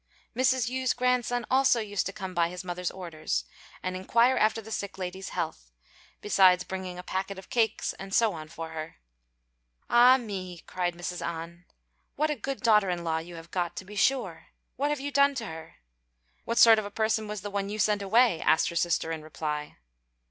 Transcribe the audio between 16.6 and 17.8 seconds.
of a person was the one you